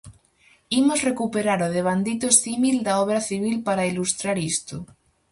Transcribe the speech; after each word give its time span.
Imos 0.81 0.99
recuperar 1.09 1.59
o 1.67 1.71
devandito 1.77 2.27
símil 2.41 2.75
da 2.87 2.93
obra 3.03 3.19
civil 3.29 3.55
para 3.67 3.89
ilustrar 3.91 4.37
isto. 4.53 4.75